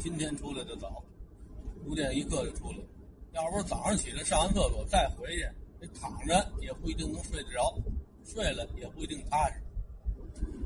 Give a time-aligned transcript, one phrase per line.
[0.00, 1.04] 今天出来的早，
[1.84, 2.78] 五点一刻就出来。
[3.32, 5.46] 要不是早上起来上完厕所再回去，
[5.78, 7.76] 这躺着也不一定能睡得着，
[8.24, 9.60] 睡了也不一定踏实。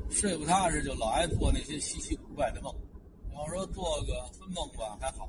[0.09, 2.73] 睡不踏实就老爱做那些稀奇古怪的梦。
[3.33, 5.27] 要说做个春梦吧还好，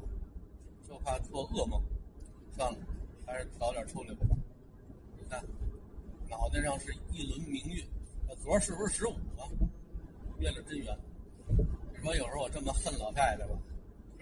[0.88, 1.82] 就怕做噩梦。
[2.56, 2.78] 算了，
[3.26, 4.24] 还是早点出来吧。
[5.18, 5.44] 你看，
[6.30, 7.84] 脑袋上是一轮明月，
[8.40, 9.50] 昨儿是不是十五啊？
[10.38, 10.96] 月亮真圆。
[11.48, 13.58] 你说有时候我这么恨老太太吧，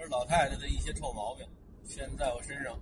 [0.09, 1.47] 老太太的一些臭毛病，
[1.85, 2.79] 现在我身上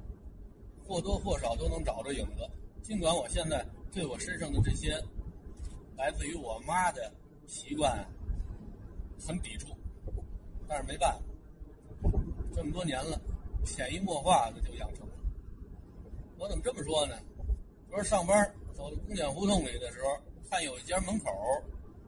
[0.87, 2.49] 或多或少都能找着影子。
[2.83, 5.01] 尽管我现在对我身上的这些
[5.97, 7.13] 来自于我妈的
[7.47, 8.07] 习惯
[9.27, 9.69] 很抵触，
[10.69, 11.23] 但是没办法，
[12.55, 13.21] 这么多年了，
[13.65, 15.13] 潜移默化的就养成了。
[16.39, 17.17] 我怎么这么说呢？
[17.89, 20.19] 昨儿上班走到公检胡同里的时候，
[20.51, 21.31] 看有一家门口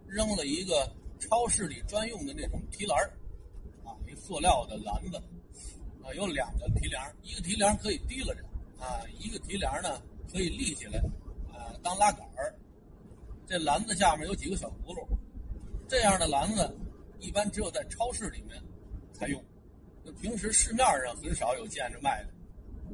[0.07, 0.91] 扔了一个。
[1.21, 3.24] 超市里专用的那种提篮啊，一
[4.27, 5.19] 塑料的篮子，
[6.03, 8.43] 啊，有两个提梁一个提梁可以提了着，
[8.83, 10.01] 啊，一个提梁呢
[10.33, 10.99] 可以立起来，
[11.53, 12.55] 啊，当拉杆儿。
[13.47, 15.07] 这篮子下面有几个小轱辘，
[15.87, 16.75] 这样的篮子
[17.21, 18.59] 一般只有在超市里面
[19.13, 19.45] 才用，
[20.03, 22.31] 就平时市面上很少有见着卖的。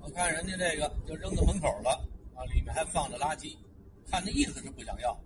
[0.01, 1.91] 我看人家这个就扔到门口了，
[2.35, 3.57] 啊，里面还放着垃圾，
[4.11, 5.17] 看那意思是不想要。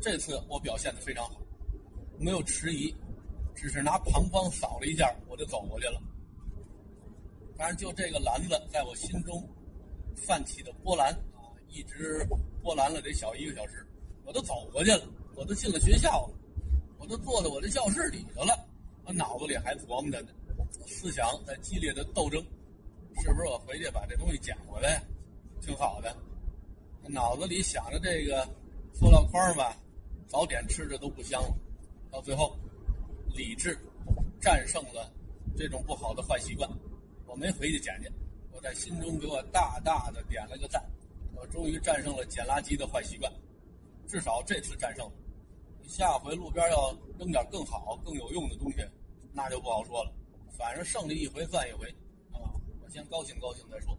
[0.00, 1.42] 这次我表现的非常好。
[2.18, 2.94] 没有迟疑，
[3.56, 6.00] 只是拿膀胱扫了一下，我就走过去了。
[7.56, 9.42] 当然，就这个篮子在我心中
[10.14, 12.22] 泛起的波澜啊，一直
[12.62, 13.84] 波澜了得小一个小时。
[14.24, 16.34] 我都走过去了，我都进了学校了，
[16.98, 18.68] 我都坐在我的教室里头了，
[19.04, 20.28] 我脑子里还琢磨着呢，
[20.86, 22.40] 思想在激烈的斗争，
[23.22, 25.02] 是不是我回去把这东西捡回来，
[25.62, 26.14] 挺好的。
[27.08, 28.46] 脑子里想着这个
[28.92, 29.76] 塑料筐吧，
[30.26, 31.56] 早点吃着都不香了。
[32.10, 32.58] 到最后，
[33.36, 33.78] 理智
[34.40, 35.12] 战胜了
[35.56, 36.68] 这种不好的坏习惯。
[37.26, 38.10] 我没回去捡去，
[38.50, 40.82] 我在心中给我大大的点了个赞。
[41.34, 43.30] 我终于战胜了捡垃圾的坏习惯，
[44.08, 45.12] 至少这次战胜了。
[45.86, 48.78] 下回路边要扔点更好、更有用的东西，
[49.34, 50.12] 那就不好说了。
[50.56, 51.86] 反正胜利一回算一回，
[52.32, 52.40] 啊，
[52.82, 53.96] 我先高兴高兴再说。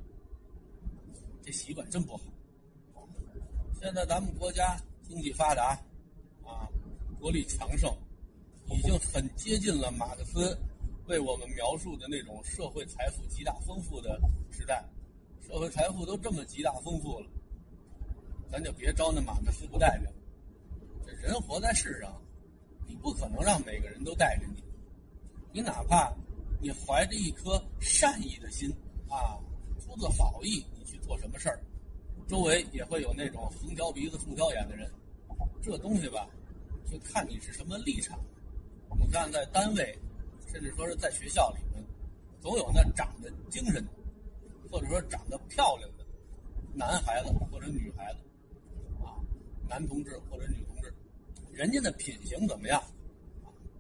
[1.44, 2.24] 这习惯真不好。
[3.80, 5.80] 现在咱们国家经济发达，
[6.44, 6.68] 啊，
[7.20, 7.96] 国力强盛。
[8.70, 10.58] 已经很接近了马克思
[11.08, 14.20] 为我们描述的那种社会财富极大丰富的
[14.52, 14.84] 时代，
[15.42, 17.28] 社会财富都这么极大丰富了，
[18.52, 20.12] 咱就别招那马克思不代表。
[21.06, 22.22] 这人活在世上，
[22.86, 24.62] 你不可能让每个人都带着你，
[25.54, 26.14] 你哪怕
[26.60, 28.70] 你怀着一颗善意的心
[29.10, 29.40] 啊，
[29.80, 31.60] 出自好意，你去做什么事儿，
[32.28, 34.92] 周围也会有那种横挑鼻子竖挑眼的人。
[35.64, 36.28] 这东西吧，
[36.92, 38.20] 就看你是什么立场。
[39.18, 39.98] 但，在单位，
[40.46, 41.84] 甚至说是在学校里面，
[42.40, 43.84] 总有那长得精神，
[44.70, 46.06] 或者说长得漂亮的
[46.76, 48.20] 男孩子或者女孩子，
[49.04, 49.18] 啊，
[49.68, 50.94] 男同志或者女同志，
[51.52, 52.80] 人家的品行怎么样，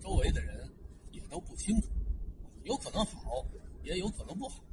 [0.01, 0.67] 周围的人
[1.11, 1.87] 也都不清楚，
[2.63, 3.45] 有可能好，
[3.83, 4.63] 也有可能不好，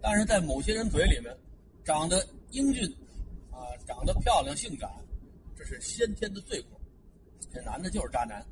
[0.00, 1.36] 但是在某些人嘴里面，
[1.84, 2.90] 长得英俊，
[3.50, 4.90] 啊，长得漂亮性感，
[5.54, 6.80] 这是先天的罪过，
[7.52, 8.42] 这男的就是渣男。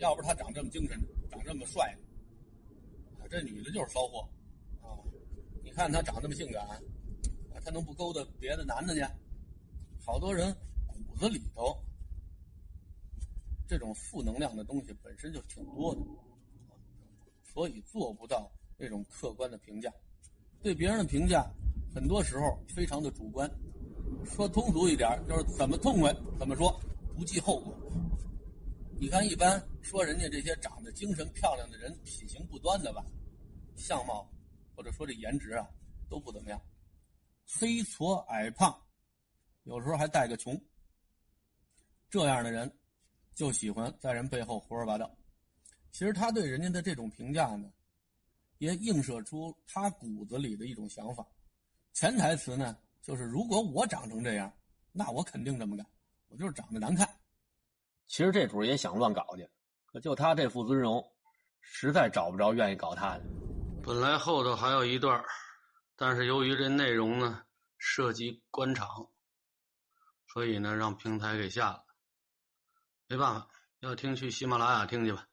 [0.00, 0.98] 要不是他长这么精神，
[1.30, 1.96] 长这么帅，
[3.30, 4.26] 这女的就是骚货，
[4.80, 4.96] 啊，
[5.62, 6.80] 你看他长这么性感，啊，
[7.64, 9.02] 他能不勾搭别的男的去？
[10.04, 10.56] 好多人
[10.86, 11.76] 骨子里头
[13.68, 16.00] 这种负能量的东西本身就挺多的，
[17.42, 19.92] 所以做不到那种客观的评价。
[20.62, 21.46] 对别人的评价，
[21.94, 23.50] 很多时候非常的主观。
[24.24, 26.80] 说通俗一点，就是怎么痛快怎么说，
[27.14, 27.76] 不计后果。
[29.00, 33.04] 你看，一般说人家这些长得精神漂亮的人，品行不端的吧，
[33.76, 34.28] 相貌
[34.74, 35.68] 或者说这颜值啊，
[36.10, 36.60] 都不怎么样，
[37.46, 38.76] 黑矬矮胖，
[39.62, 40.60] 有时候还带个穷。
[42.10, 42.76] 这样的人
[43.36, 45.16] 就喜欢在人背后胡说八道。
[45.92, 47.72] 其实他对人家的这种评价呢，
[48.58, 51.24] 也映射出他骨子里的一种想法。
[51.92, 54.52] 潜台词呢，就是如果我长成这样，
[54.90, 55.86] 那我肯定这么干，
[56.26, 57.08] 我就是长得难看。
[58.08, 59.48] 其实这主也想乱搞去，
[59.84, 61.04] 可就他这副尊容，
[61.60, 63.24] 实在找不着愿意搞他的。
[63.82, 65.22] 本来后头还有一段，
[65.94, 67.42] 但是由于这内容呢
[67.76, 68.88] 涉及官场，
[70.32, 71.84] 所以呢让平台给下了。
[73.06, 73.48] 没办法，
[73.80, 75.26] 要听去喜马拉雅听去吧。